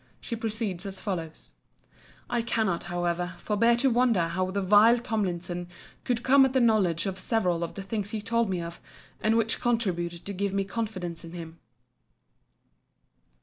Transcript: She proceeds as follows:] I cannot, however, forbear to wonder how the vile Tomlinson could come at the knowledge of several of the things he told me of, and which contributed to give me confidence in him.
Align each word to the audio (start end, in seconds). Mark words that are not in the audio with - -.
She 0.19 0.35
proceeds 0.35 0.83
as 0.87 0.99
follows:] 0.99 1.51
I 2.27 2.41
cannot, 2.41 2.85
however, 2.85 3.35
forbear 3.37 3.75
to 3.75 3.91
wonder 3.91 4.29
how 4.29 4.49
the 4.49 4.59
vile 4.59 4.97
Tomlinson 4.97 5.67
could 6.05 6.23
come 6.23 6.43
at 6.43 6.53
the 6.53 6.59
knowledge 6.59 7.05
of 7.05 7.19
several 7.19 7.63
of 7.63 7.75
the 7.75 7.83
things 7.83 8.09
he 8.09 8.19
told 8.19 8.49
me 8.49 8.63
of, 8.63 8.81
and 9.21 9.37
which 9.37 9.61
contributed 9.61 10.25
to 10.25 10.33
give 10.33 10.53
me 10.53 10.63
confidence 10.63 11.23
in 11.23 11.33
him. 11.33 11.59